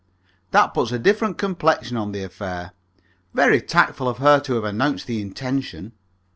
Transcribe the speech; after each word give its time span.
"That 0.49 0.73
puts 0.73 0.91
a 0.91 0.97
different 0.97 1.37
complexion 1.37 1.95
on 1.95 2.11
the 2.11 2.23
affair. 2.23 2.71
Very 3.35 3.61
tactful 3.61 4.09
of 4.09 4.17
her 4.17 4.39
to 4.39 4.55
have 4.55 4.63
announced 4.63 5.05
the 5.05 5.21
intention. 5.21 5.91